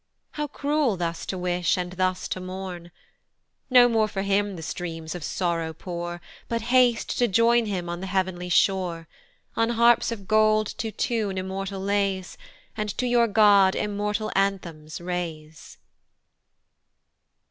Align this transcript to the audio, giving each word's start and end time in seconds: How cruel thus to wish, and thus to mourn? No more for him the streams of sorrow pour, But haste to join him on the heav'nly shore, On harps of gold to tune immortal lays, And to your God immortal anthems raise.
How 0.31 0.47
cruel 0.47 0.97
thus 0.97 1.27
to 1.27 1.37
wish, 1.37 1.77
and 1.77 1.91
thus 1.91 2.27
to 2.29 2.39
mourn? 2.39 2.89
No 3.69 3.87
more 3.87 4.07
for 4.07 4.23
him 4.23 4.55
the 4.55 4.63
streams 4.63 5.13
of 5.13 5.23
sorrow 5.23 5.73
pour, 5.73 6.19
But 6.47 6.63
haste 6.73 7.15
to 7.19 7.27
join 7.27 7.67
him 7.67 7.87
on 7.87 8.01
the 8.01 8.07
heav'nly 8.07 8.49
shore, 8.49 9.07
On 9.55 9.69
harps 9.69 10.11
of 10.11 10.27
gold 10.27 10.65
to 10.79 10.91
tune 10.91 11.37
immortal 11.37 11.81
lays, 11.81 12.35
And 12.75 12.89
to 12.97 13.05
your 13.05 13.27
God 13.27 13.75
immortal 13.75 14.31
anthems 14.35 14.99
raise. 14.99 15.77